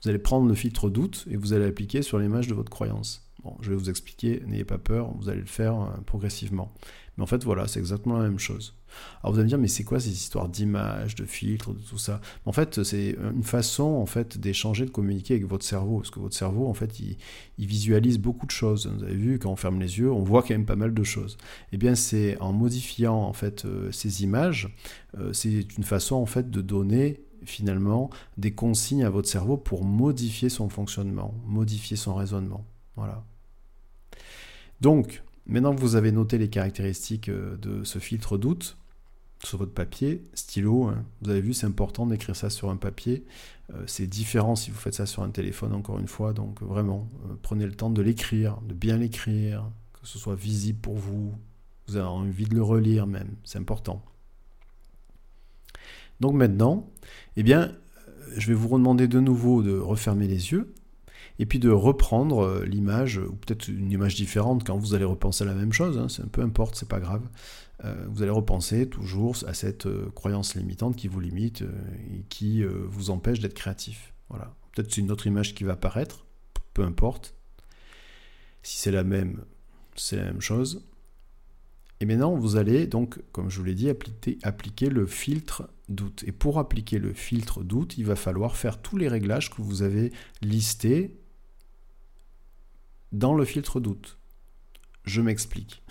[0.00, 3.28] Vous allez prendre le filtre doute et vous allez l'appliquer sur l'image de votre croyance.
[3.42, 6.72] Bon, je vais vous expliquer, n'ayez pas peur, vous allez le faire euh, progressivement.
[7.16, 8.76] Mais en fait, voilà, c'est exactement la même chose.
[9.22, 11.98] Alors vous allez me dire, mais c'est quoi ces histoires d'images, de filtres, de tout
[11.98, 12.20] ça?
[12.46, 16.20] En fait, c'est une façon en fait d'échanger, de communiquer avec votre cerveau, parce que
[16.20, 17.16] votre cerveau, en fait, il,
[17.58, 18.86] visualise beaucoup de choses.
[18.86, 21.04] Vous avez vu, quand on ferme les yeux, on voit quand même pas mal de
[21.04, 21.36] choses.
[21.72, 24.74] Eh bien, c'est en modifiant en fait euh, ces images,
[25.18, 29.84] euh, c'est une façon en fait de donner finalement des consignes à votre cerveau pour
[29.84, 32.66] modifier son fonctionnement, modifier son raisonnement.
[32.96, 33.24] Voilà.
[34.80, 38.76] Donc, maintenant que vous avez noté les caractéristiques euh, de ce filtre doute
[39.44, 43.24] sur votre papier, stylo, hein, vous avez vu, c'est important d'écrire ça sur un papier.
[43.72, 46.32] Euh, c'est différent si vous faites ça sur un téléphone, encore une fois.
[46.32, 50.78] Donc, vraiment, euh, prenez le temps de l'écrire, de bien l'écrire, que ce soit visible
[50.80, 51.34] pour vous.
[51.86, 54.04] Vous avez envie de le relire même, c'est important.
[56.20, 56.90] Donc maintenant,
[57.36, 57.72] eh bien,
[58.36, 60.72] je vais vous redemander de nouveau de refermer les yeux
[61.38, 65.44] et puis de reprendre euh, l'image, ou peut-être une image différente quand vous allez repenser
[65.44, 67.22] à la même chose, hein, peu importe, c'est pas grave.
[67.84, 71.62] Euh, vous allez repenser toujours à cette euh, croyance limitante qui vous limite
[72.12, 74.12] et qui vous empêche d'être créatif.
[74.28, 74.54] Voilà.
[74.72, 76.26] Peut-être c'est une autre image qui va apparaître,
[76.74, 77.34] peu importe.
[78.62, 79.44] Si c'est la même,
[79.96, 80.84] c'est la même chose.
[82.00, 86.24] Et maintenant, vous allez donc, comme je vous l'ai dit, appliquer, appliquer, le filtre doute.
[86.26, 89.82] Et pour appliquer le filtre doute, il va falloir faire tous les réglages que vous
[89.82, 91.20] avez listés
[93.12, 94.18] dans le filtre doute.
[95.04, 95.82] Je m'explique.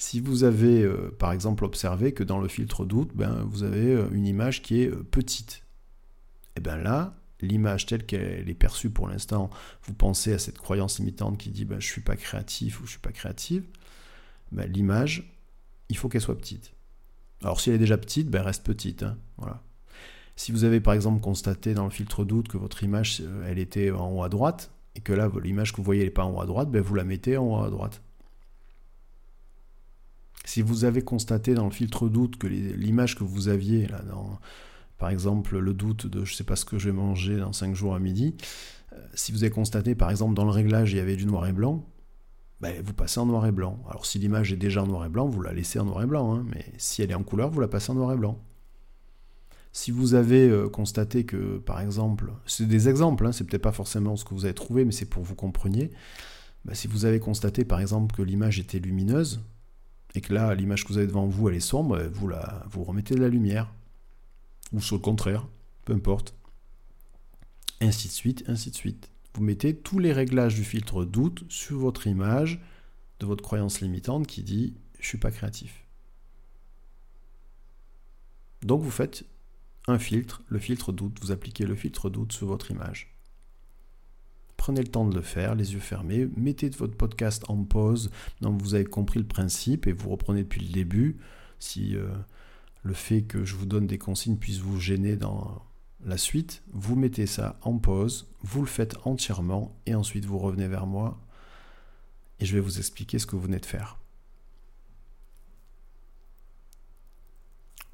[0.00, 3.92] Si vous avez euh, par exemple observé que dans le filtre doute, ben, vous avez
[3.92, 5.62] euh, une image qui est euh, petite,
[6.46, 9.50] et eh bien là, l'image telle qu'elle est perçue pour l'instant,
[9.82, 12.84] vous pensez à cette croyance limitante qui dit ben, je ne suis pas créatif ou
[12.84, 13.62] je ne suis pas créative,
[14.52, 15.36] ben, l'image,
[15.90, 16.72] il faut qu'elle soit petite.
[17.42, 19.02] Alors si elle est déjà petite, ben, elle reste petite.
[19.02, 19.62] Hein, voilà.
[20.34, 23.90] Si vous avez par exemple constaté dans le filtre doute que votre image, elle était
[23.90, 26.40] en haut à droite, et que là, l'image que vous voyez n'est pas en haut
[26.40, 28.00] à droite, ben vous la mettez en haut à droite.
[30.50, 34.02] Si vous avez constaté dans le filtre doute que l'image que vous aviez, là,
[34.98, 37.52] par exemple, le doute de je ne sais pas ce que je vais manger dans
[37.52, 38.34] 5 jours à midi,
[38.92, 41.46] euh, si vous avez constaté, par exemple, dans le réglage, il y avait du noir
[41.46, 41.86] et blanc,
[42.60, 43.78] ben, vous passez en noir et blanc.
[43.88, 46.06] Alors si l'image est déjà en noir et blanc, vous la laissez en noir et
[46.06, 48.36] blanc, hein, mais si elle est en couleur, vous la passez en noir et blanc.
[49.70, 53.70] Si vous avez euh, constaté que, par exemple, c'est des exemples, hein, c'est peut-être pas
[53.70, 55.92] forcément ce que vous avez trouvé, mais c'est pour que vous compreniez.
[56.64, 59.40] Bah, si vous avez constaté, par exemple, que l'image était lumineuse,
[60.14, 62.84] et que là, l'image que vous avez devant vous, elle est sombre, vous, la, vous
[62.84, 63.72] remettez de la lumière.
[64.72, 65.46] Ou sur le contraire,
[65.84, 66.34] peu importe.
[67.80, 69.10] Ainsi de suite, ainsi de suite.
[69.34, 72.60] Vous mettez tous les réglages du filtre doute sur votre image
[73.20, 75.84] de votre croyance limitante qui dit je suis pas créatif.
[78.62, 79.24] Donc vous faites
[79.86, 83.14] un filtre, le filtre doute, vous appliquez le filtre doute sur votre image.
[84.60, 88.10] Prenez le temps de le faire, les yeux fermés, mettez votre podcast en pause,
[88.42, 91.16] donc vous avez compris le principe et vous reprenez depuis le début.
[91.58, 92.10] Si euh,
[92.82, 95.62] le fait que je vous donne des consignes puisse vous gêner dans
[96.04, 100.68] la suite, vous mettez ça en pause, vous le faites entièrement et ensuite vous revenez
[100.68, 101.18] vers moi
[102.38, 103.98] et je vais vous expliquer ce que vous venez de faire.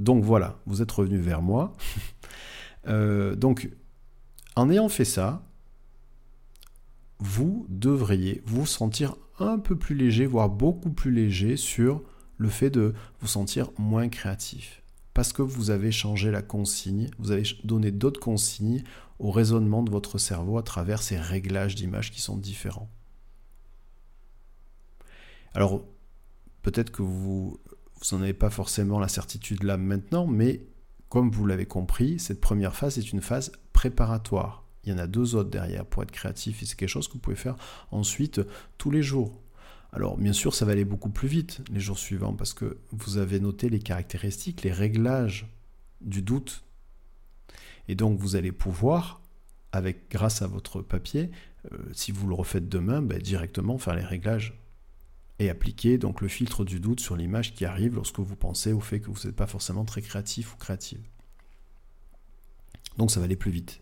[0.01, 1.77] Donc voilà, vous êtes revenu vers moi.
[2.89, 3.69] Euh, donc,
[4.55, 5.43] en ayant fait ça,
[7.19, 12.03] vous devriez vous sentir un peu plus léger, voire beaucoup plus léger sur
[12.39, 14.83] le fait de vous sentir moins créatif.
[15.15, 18.83] Parce que vous avez changé la consigne, vous avez donné d'autres consignes
[19.19, 22.91] au raisonnement de votre cerveau à travers ces réglages d'images qui sont différents.
[25.55, 25.83] Alors,
[26.61, 27.59] peut-être que vous
[28.03, 30.67] vous n'en avez pas forcément la certitude là maintenant, mais
[31.09, 34.66] comme vous l'avez compris, cette première phase est une phase préparatoire.
[34.87, 37.15] Il y en a deux autres derrière pour être créatif et c'est quelque chose que
[37.15, 37.57] vous pouvez faire
[37.91, 38.41] ensuite
[38.79, 39.43] tous les jours.
[39.93, 43.19] Alors bien sûr, ça va aller beaucoup plus vite les jours suivants parce que vous
[43.19, 45.47] avez noté les caractéristiques, les réglages
[46.01, 46.65] du doute.
[47.89, 49.21] Et donc vous allez pouvoir,
[49.73, 51.31] avec grâce à votre papier,
[51.73, 54.61] euh, si vous le refaites demain, ben, directement faire les réglages
[55.39, 58.81] et appliquer donc le filtre du doute sur l'image qui arrive lorsque vous pensez au
[58.81, 61.01] fait que vous n'êtes pas forcément très créatif ou créative.
[62.97, 63.81] Donc ça va aller plus vite.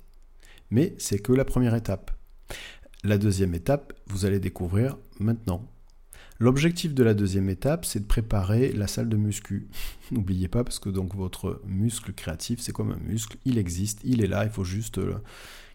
[0.71, 2.11] Mais c'est que la première étape.
[3.03, 5.69] La deuxième étape, vous allez découvrir maintenant.
[6.41, 9.69] L'objectif de la deuxième étape, c'est de préparer la salle de muscu.
[10.11, 14.23] N'oubliez pas, parce que donc votre muscle créatif, c'est comme un muscle, il existe, il
[14.23, 15.15] est là, il faut juste euh,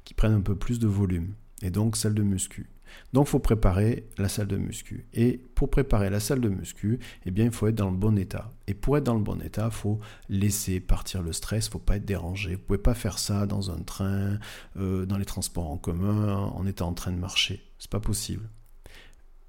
[0.04, 1.34] qu'il prenne un peu plus de volume.
[1.62, 2.69] Et donc salle de muscu.
[3.13, 5.06] Donc il faut préparer la salle de muscu.
[5.13, 8.17] Et pour préparer la salle de muscu, eh bien, il faut être dans le bon
[8.17, 8.52] état.
[8.67, 9.99] Et pour être dans le bon état, il faut
[10.30, 12.56] laisser partir le stress, il ne faut pas être dérangé.
[12.56, 14.39] Vous ne pouvez pas faire ça dans un train,
[14.78, 17.63] euh, dans les transports en commun, en étant en train de marcher.
[17.78, 18.49] C'est pas possible.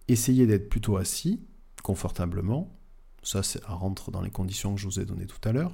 [0.08, 1.40] Essayez d'être plutôt assis,
[1.82, 2.76] confortablement.
[3.22, 5.72] Ça, ça rentre dans les conditions que je vous ai données tout à l'heure.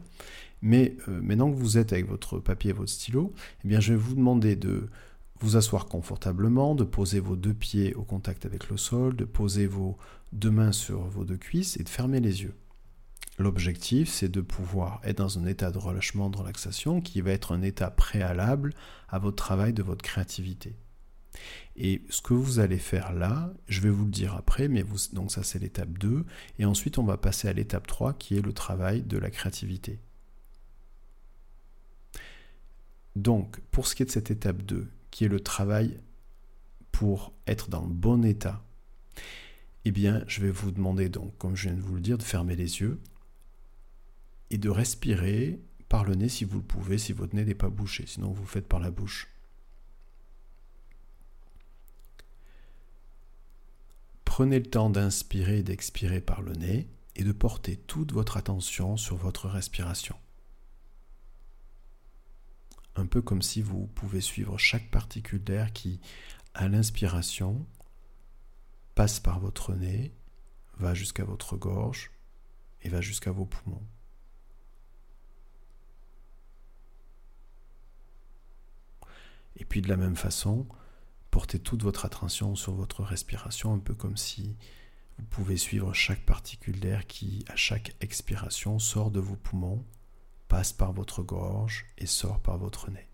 [0.62, 3.32] Mais euh, maintenant que vous êtes avec votre papier et votre stylo,
[3.64, 4.88] eh bien, je vais vous demander de
[5.40, 9.66] vous asseoir confortablement, de poser vos deux pieds au contact avec le sol, de poser
[9.66, 9.96] vos
[10.32, 12.54] deux mains sur vos deux cuisses et de fermer les yeux.
[13.38, 17.52] L'objectif, c'est de pouvoir être dans un état de relâchement, de relaxation, qui va être
[17.52, 18.72] un état préalable
[19.08, 20.74] à votre travail de votre créativité.
[21.76, 25.30] Et ce que vous allez faire là, je vais vous le dire après, mais donc
[25.30, 26.24] ça c'est l'étape 2,
[26.58, 30.00] et ensuite on va passer à l'étape 3 qui est le travail de la créativité.
[33.16, 35.98] Donc, pour ce qui est de cette étape 2, qui est le travail
[36.92, 38.62] pour être dans le bon état,
[39.86, 42.22] eh bien, je vais vous demander donc, comme je viens de vous le dire, de
[42.22, 43.00] fermer les yeux
[44.50, 47.70] et de respirer par le nez si vous le pouvez, si votre nez n'est pas
[47.70, 49.28] bouché, sinon vous faites par la bouche.
[54.26, 58.98] Prenez le temps d'inspirer et d'expirer par le nez et de porter toute votre attention
[58.98, 60.16] sur votre respiration
[62.96, 66.00] un peu comme si vous pouvez suivre chaque particule d'air qui,
[66.54, 67.66] à l'inspiration,
[68.94, 70.14] passe par votre nez,
[70.78, 72.10] va jusqu'à votre gorge
[72.82, 73.86] et va jusqu'à vos poumons.
[79.58, 80.66] Et puis de la même façon,
[81.30, 84.56] portez toute votre attention sur votre respiration, un peu comme si
[85.18, 89.84] vous pouvez suivre chaque particule d'air qui, à chaque expiration, sort de vos poumons
[90.48, 93.08] passe par votre gorge et sort par votre nez.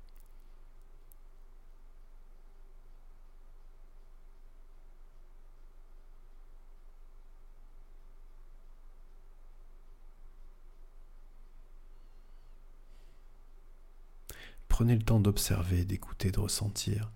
[14.68, 17.12] Prenez le temps d'observer, d'écouter, de ressentir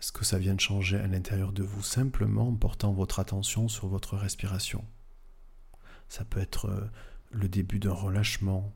[0.00, 3.68] ce que ça vient de changer à l'intérieur de vous simplement en portant votre attention
[3.68, 4.84] sur votre respiration.
[6.08, 6.90] Ça peut être euh,
[7.30, 8.74] le début d'un relâchement,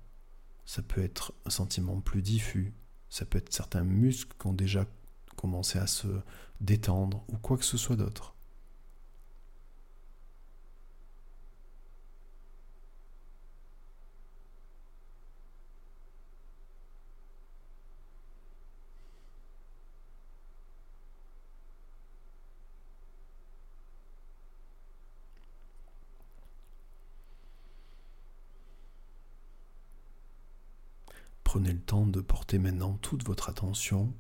[0.69, 2.75] ça peut être un sentiment plus diffus,
[3.09, 4.85] ça peut être certains muscles qui ont déjà
[5.35, 6.09] commencé à se
[6.61, 8.35] détendre ou quoi que ce soit d'autre.
[31.59, 34.15] Prenez le temps de porter maintenant toute votre attention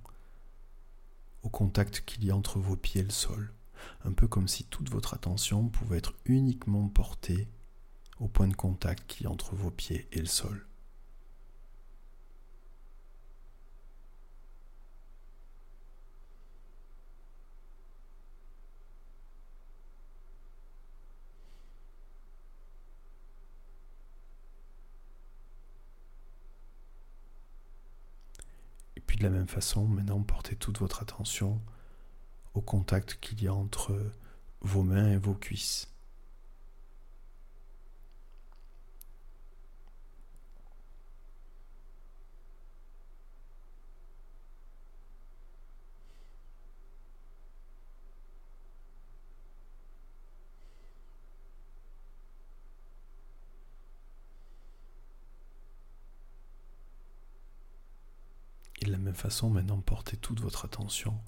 [1.44, 3.52] au contact qu'il y a entre vos pieds et le sol,
[4.04, 7.46] un peu comme si toute votre attention pouvait être uniquement portée
[8.18, 10.66] au point de contact qu'il y a entre vos pieds et le sol.
[29.18, 31.60] De la même façon, maintenant, portez toute votre attention
[32.54, 33.98] au contact qu'il y a entre
[34.60, 35.88] vos mains et vos cuisses.
[58.88, 61.18] de la même façon, maintenant, portez toute votre attention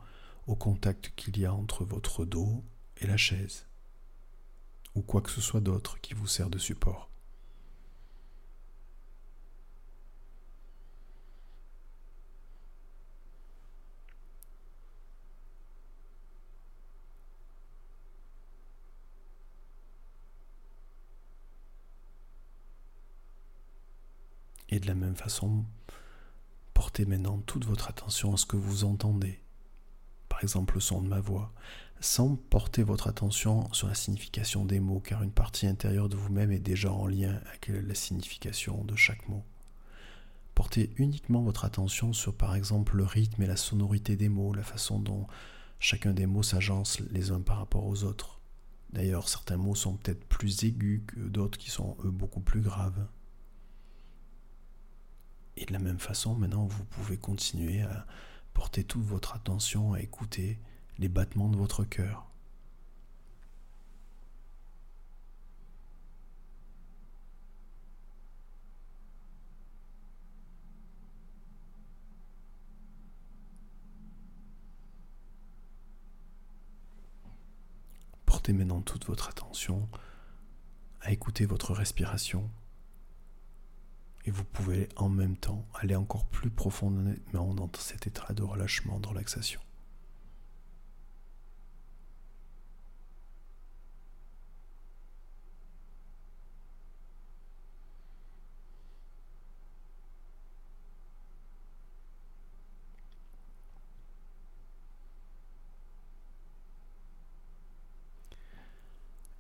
[0.47, 2.65] au contact qu'il y a entre votre dos
[2.99, 3.67] et la chaise,
[4.95, 7.11] ou quoi que ce soit d'autre qui vous sert de support.
[24.73, 25.65] Et de la même façon,
[26.91, 29.39] portez maintenant toute votre attention à ce que vous entendez,
[30.29, 31.53] par exemple le son de ma voix,
[32.01, 36.51] sans porter votre attention sur la signification des mots, car une partie intérieure de vous-même
[36.51, 39.45] est déjà en lien avec la signification de chaque mot.
[40.57, 44.65] Portez uniquement votre attention sur par exemple le rythme et la sonorité des mots, la
[44.65, 45.29] façon dont
[45.79, 48.41] chacun des mots s'agence les uns par rapport aux autres.
[48.93, 53.07] D'ailleurs, certains mots sont peut-être plus aigus que d'autres qui sont eux beaucoup plus graves.
[55.61, 58.07] Et de la même façon, maintenant, vous pouvez continuer à
[58.55, 60.59] porter toute votre attention à écouter
[60.99, 62.27] les battements de votre cœur.
[78.25, 79.87] Portez maintenant toute votre attention
[81.03, 82.49] à écouter votre respiration
[84.27, 88.99] et vous pouvez en même temps aller encore plus profondément dans cet état de relâchement,
[89.01, 89.61] de relaxation.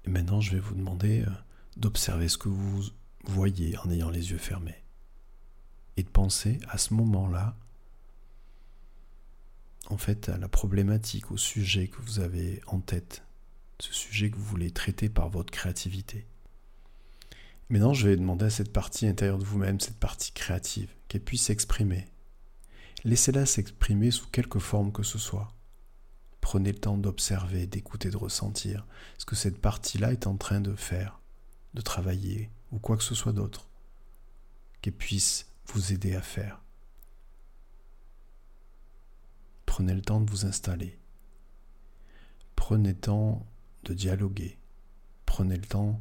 [0.06, 1.30] Maintenant, je vais vous demander euh,
[1.76, 2.82] d'observer ce que vous
[3.24, 4.82] voyez en ayant les yeux fermés.
[5.96, 7.56] Et de penser à ce moment-là,
[9.88, 13.24] en fait, à la problématique, au sujet que vous avez en tête,
[13.80, 16.26] ce sujet que vous voulez traiter par votre créativité.
[17.70, 21.44] Maintenant, je vais demander à cette partie intérieure de vous-même, cette partie créative, qu'elle puisse
[21.44, 22.06] s'exprimer.
[23.04, 25.54] Laissez-la s'exprimer sous quelque forme que ce soit.
[26.40, 28.86] Prenez le temps d'observer, d'écouter, de ressentir
[29.18, 31.20] ce que cette partie-là est en train de faire,
[31.74, 33.68] de travailler, ou quoi que ce soit d'autre
[34.82, 36.60] qui puisse vous aider à faire.
[39.66, 40.98] Prenez le temps de vous installer.
[42.56, 43.46] Prenez le temps
[43.84, 44.58] de dialoguer.
[45.26, 46.00] Prenez le temps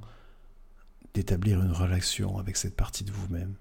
[1.13, 3.55] d'établir une relation avec cette partie de vous-même.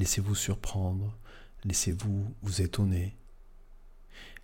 [0.00, 1.14] Laissez-vous surprendre,
[1.62, 3.18] laissez-vous vous étonner.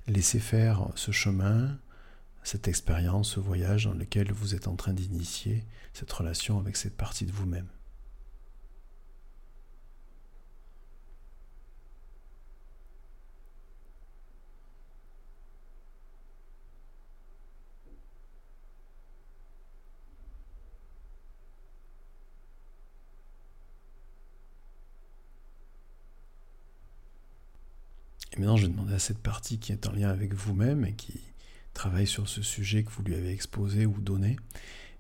[0.07, 1.79] Laissez faire ce chemin,
[2.43, 5.65] cette expérience, ce voyage dans lequel vous êtes en train d'initier
[5.95, 7.71] cette relation avec cette partie de vous-même.
[28.39, 31.21] Maintenant, je vais demander à cette partie qui est en lien avec vous-même et qui
[31.73, 34.37] travaille sur ce sujet que vous lui avez exposé ou donné,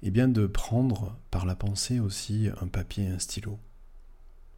[0.02, 3.58] eh bien de prendre par la pensée aussi un papier et un stylo,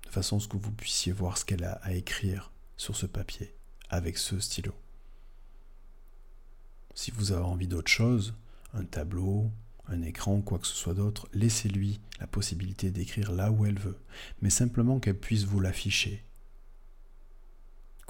[0.05, 3.07] de façon à ce que vous puissiez voir ce qu'elle a à écrire sur ce
[3.07, 3.53] papier
[3.91, 4.73] avec ce stylo.
[6.95, 8.35] Si vous avez envie d'autre chose,
[8.75, 9.51] un tableau,
[9.89, 13.99] un écran, quoi que ce soit d'autre, laissez-lui la possibilité d'écrire là où elle veut,
[14.41, 16.23] mais simplement qu'elle puisse vous l'afficher,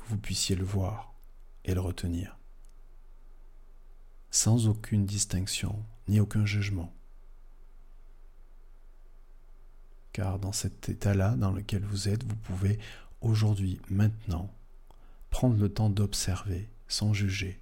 [0.08, 1.12] vous puissiez le voir
[1.64, 2.38] et le retenir,
[4.30, 6.92] sans aucune distinction ni aucun jugement.
[10.12, 12.78] Car dans cet état-là dans lequel vous êtes, vous pouvez
[13.20, 14.50] aujourd'hui, maintenant,
[15.30, 17.60] prendre le temps d'observer sans juger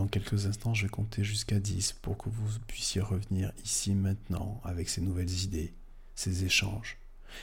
[0.00, 4.58] Dans quelques instants, je vais compter jusqu'à 10 pour que vous puissiez revenir ici maintenant
[4.64, 5.74] avec ces nouvelles idées,
[6.14, 6.96] ces échanges.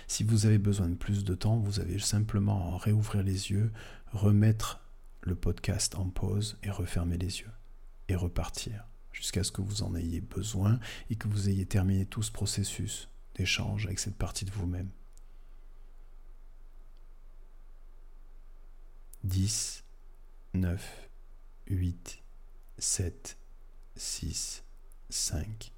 [0.08, 3.72] Si vous avez besoin de plus de temps, vous avez simplement à réouvrir les yeux,
[4.12, 4.82] remettre
[5.22, 7.52] le podcast en pause et refermer les yeux
[8.08, 10.80] et repartir jusqu'à ce que vous en ayez besoin
[11.12, 14.90] et que vous ayez terminé tout ce processus d'échange avec cette partie de vous-même.
[19.26, 19.84] 10,
[20.56, 21.10] 9,
[21.70, 22.24] 8,
[22.80, 23.38] 7,
[23.96, 24.64] 6,
[25.10, 25.72] 5,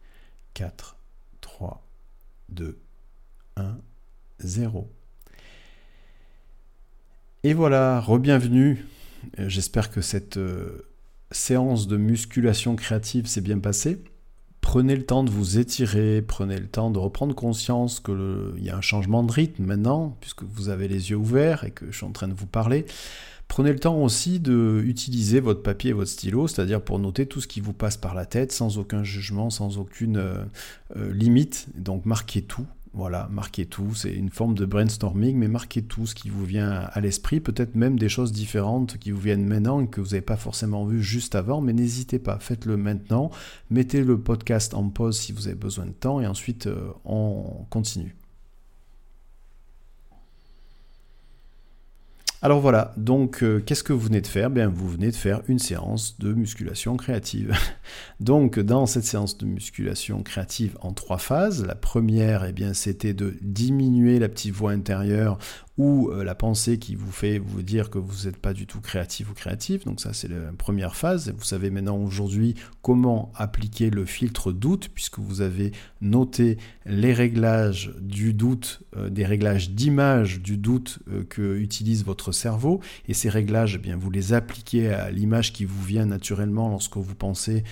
[0.53, 0.97] 4,
[1.41, 1.87] 3,
[2.49, 2.79] 2,
[3.57, 3.77] 1,
[4.39, 4.91] 0.
[7.43, 8.85] Et voilà, re-bienvenue.
[9.37, 10.89] J'espère que cette euh,
[11.31, 14.03] séance de musculation créative s'est bien passée.
[14.61, 18.75] Prenez le temps de vous étirer, prenez le temps de reprendre conscience qu'il y a
[18.75, 22.05] un changement de rythme maintenant, puisque vous avez les yeux ouverts et que je suis
[22.05, 22.85] en train de vous parler.
[23.49, 27.47] Prenez le temps aussi d'utiliser votre papier et votre stylo, c'est-à-dire pour noter tout ce
[27.47, 30.45] qui vous passe par la tête, sans aucun jugement, sans aucune euh,
[30.95, 31.67] euh, limite.
[31.75, 36.13] Donc marquez tout, voilà, marquez tout, c'est une forme de brainstorming, mais marquez tout ce
[36.13, 39.87] qui vous vient à l'esprit, peut-être même des choses différentes qui vous viennent maintenant et
[39.87, 43.31] que vous n'avez pas forcément vu juste avant, mais n'hésitez pas, faites-le maintenant,
[43.71, 47.65] mettez le podcast en pause si vous avez besoin de temps et ensuite euh, on
[47.71, 48.15] continue.
[52.41, 54.49] Alors voilà, donc euh, qu'est-ce que vous venez de faire?
[54.49, 57.53] Bien, vous venez de faire une séance de musculation créative.
[58.21, 63.13] donc dans cette séance de musculation créative en trois phases, la première, eh bien, c'était
[63.13, 65.37] de diminuer la petite voix intérieure
[65.79, 68.81] ou euh, la pensée qui vous fait vous dire que vous n'êtes pas du tout
[68.81, 69.85] créatif ou créatif.
[69.85, 71.33] Donc ça, c'est la première phase.
[71.35, 75.71] Vous savez maintenant aujourd'hui comment appliquer le filtre doute, puisque vous avez
[76.01, 82.33] noté les réglages du doute, euh, des réglages d'image du doute euh, que utilise votre
[82.33, 82.81] cerveau.
[83.07, 86.97] Et ces réglages, eh bien, vous les appliquez à l'image qui vous vient naturellement lorsque
[86.97, 87.63] vous pensez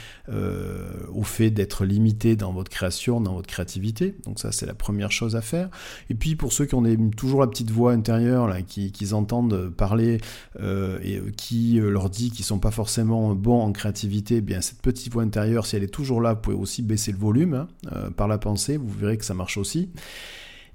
[1.14, 4.16] au fait d'être limité dans votre création, dans votre créativité.
[4.26, 5.70] Donc ça, c'est la première chose à faire.
[6.10, 9.70] Et puis pour ceux qui ont toujours la petite voix intérieur là, qui, qu'ils entendent
[9.70, 10.20] parler
[10.60, 14.62] euh, et qui euh, leur dit qu'ils sont pas forcément bons en créativité, eh bien
[14.62, 17.54] cette petite voix intérieure, si elle est toujours là, vous pouvez aussi baisser le volume
[17.54, 19.90] hein, euh, par la pensée, vous verrez que ça marche aussi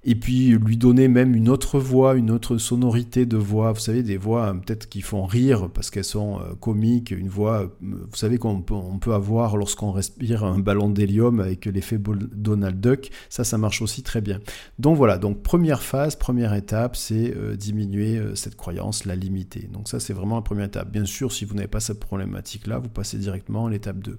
[0.04, 3.72] et puis lui donner même une autre voix, une autre sonorité de voix.
[3.72, 7.28] Vous savez, des voix euh, peut-être qui font rire parce qu'elles sont euh, comiques, une
[7.28, 12.80] voix, euh, vous savez qu'on peut, avoir lorsqu'on respire un ballon d'hélium avec l'effet Donald
[12.80, 14.40] Duck, ça, ça marche aussi très bien.
[14.78, 19.68] Donc voilà, donc première phase, première étape, c'est diminuer cette croyance, la limiter.
[19.72, 20.90] Donc ça, c'est vraiment la première étape.
[20.90, 24.18] Bien sûr, si vous n'avez pas cette problématique-là, vous passez directement à l'étape 2.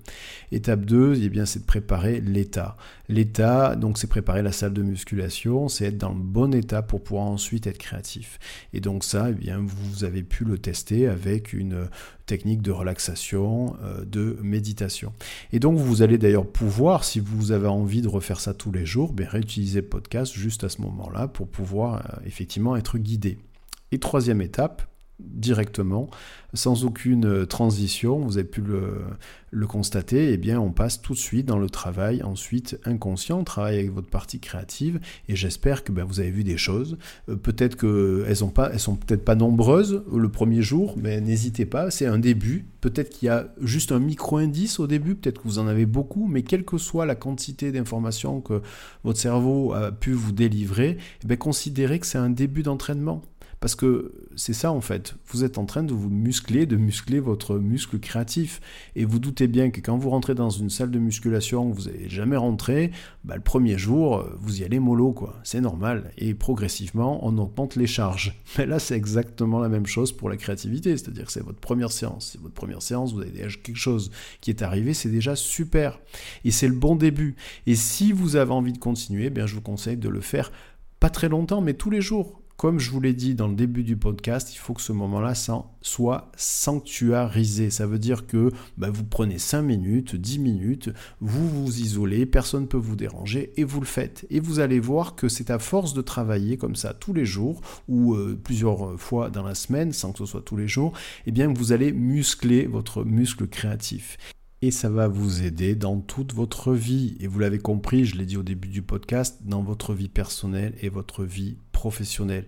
[0.52, 2.78] Étape 2, eh bien, c'est de préparer l'état.
[3.10, 7.04] L'état, donc c'est préparer la salle de musculation, c'est être dans le bon état pour
[7.04, 8.40] pouvoir ensuite être créatif.
[8.74, 11.88] Et donc ça, eh bien, vous avez pu le tester avec une
[12.26, 15.14] technique de relaxation, euh, de méditation.
[15.52, 18.86] Et donc vous allez d'ailleurs pouvoir, si vous avez envie de refaire ça tous les
[18.86, 23.38] jours, bien, réutiliser le podcast juste à ce moment-là pour pouvoir euh, effectivement être guidé.
[23.92, 26.10] Et troisième étape, directement,
[26.54, 31.14] sans aucune euh, transition, vous avez pu le, constater, et eh bien on passe tout
[31.14, 35.00] de suite dans le travail ensuite inconscient, on travaille avec votre partie créative,
[35.30, 36.98] et j'espère que ben, vous avez vu des choses.
[37.30, 41.66] Euh, peut-être qu'elles sont pas, elles sont peut-être pas nombreuses le premier jour, mais n'hésitez
[41.66, 42.66] pas, c'est un début.
[42.82, 46.28] Peut-être qu'il y a juste un micro-indice au début, peut-être que vous en avez beaucoup,
[46.28, 48.62] mais quelle que soit la quantité d'informations que
[49.04, 50.98] votre cerveau a pu vous délivrer,
[51.28, 53.22] eh considérez que c'est un début d'entraînement.
[53.64, 57.22] Parce que c'est ça en fait, vous êtes en train de vous muscler, de muscler
[57.22, 58.60] votre muscle créatif.
[58.98, 62.10] Et vous doutez bien que quand vous rentrez dans une salle de musculation, vous n'avez
[62.10, 62.92] jamais rentré,
[63.24, 65.40] bah, le premier jour, vous y allez mollo, quoi.
[65.46, 66.12] C'est normal.
[66.18, 68.38] Et progressivement, on augmente les charges.
[68.58, 70.98] Mais là, c'est exactement la même chose pour la créativité.
[70.98, 72.32] C'est-à-dire que c'est votre première séance.
[72.34, 74.12] C'est votre première séance, vous avez déjà quelque chose
[74.42, 76.02] qui est arrivé, c'est déjà super.
[76.44, 77.38] Et c'est le bon début.
[77.66, 80.52] Et si vous avez envie de continuer, eh bien, je vous conseille de le faire
[81.00, 82.43] pas très longtemps, mais tous les jours.
[82.64, 85.34] Comme je vous l'ai dit dans le début du podcast, il faut que ce moment-là
[85.82, 87.70] soit sanctuarisé.
[87.70, 90.90] Ça veut dire que bah, vous prenez 5 minutes, 10 minutes,
[91.20, 94.26] vous vous isolez, personne ne peut vous déranger et vous le faites.
[94.30, 97.60] Et vous allez voir que c'est à force de travailler comme ça tous les jours
[97.90, 100.94] ou euh, plusieurs fois dans la semaine, sans que ce soit tous les jours,
[101.26, 104.18] eh bien vous allez muscler votre muscle créatif
[104.64, 107.18] et ça va vous aider dans toute votre vie.
[107.20, 110.74] Et vous l'avez compris, je l'ai dit au début du podcast, dans votre vie personnelle
[110.82, 112.46] et votre vie professionnelle.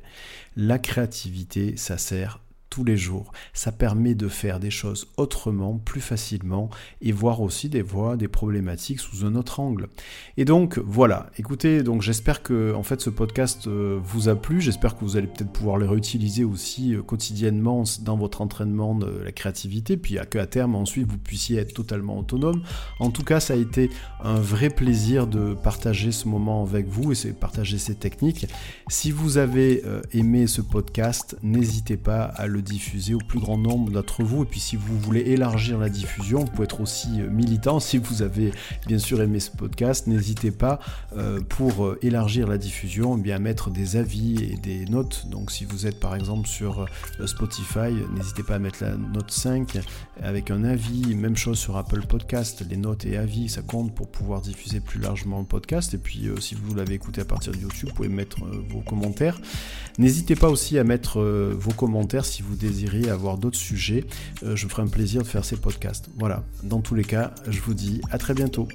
[0.56, 2.40] La créativité, ça sert
[2.76, 3.32] tous les jours.
[3.54, 6.70] Ça permet de faire des choses autrement, plus facilement,
[7.02, 9.88] et voir aussi des voies, des problématiques sous un autre angle.
[10.36, 14.60] Et donc voilà, écoutez, donc j'espère que en fait ce podcast euh, vous a plu,
[14.60, 19.22] j'espère que vous allez peut-être pouvoir le réutiliser aussi euh, quotidiennement dans votre entraînement de
[19.24, 22.62] la créativité, puis à qu'à terme ensuite vous puissiez être totalement autonome.
[23.00, 23.90] En tout cas, ça a été
[24.22, 28.48] un vrai plaisir de partager ce moment avec vous et partager ces techniques.
[28.90, 33.58] Si vous avez euh, aimé ce podcast, n'hésitez pas à le diffuser au plus grand
[33.58, 34.44] nombre d'entre vous.
[34.44, 37.80] Et puis si vous voulez élargir la diffusion, vous pouvez être aussi euh, militant.
[37.80, 38.52] Si vous avez
[38.88, 40.80] bien sûr aimé ce podcast, n'hésitez pas
[41.16, 45.28] euh, pour élargir la diffusion, eh bien mettre des avis et des notes.
[45.30, 46.86] Donc si vous êtes par exemple sur
[47.26, 49.80] Spotify, n'hésitez pas à mettre la note 5
[50.22, 51.16] avec un avis.
[51.16, 55.00] Même chose sur Apple Podcast, les notes et avis, ça compte pour pouvoir diffuser plus
[55.00, 55.94] largement le podcast.
[55.94, 58.40] Et puis si vous l'avez écouté à partir de YouTube, vous pouvez mettre
[58.70, 59.40] vos commentaires.
[60.00, 64.06] N'hésitez pas aussi à mettre vos commentaires si vous désirez avoir d'autres sujets.
[64.44, 66.10] Euh, je ferai un plaisir de faire ces podcasts.
[66.18, 68.68] Voilà, dans tous les cas, je vous dis à très bientôt.